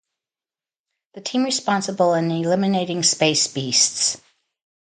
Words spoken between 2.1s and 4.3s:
in eliminating Space Beasts.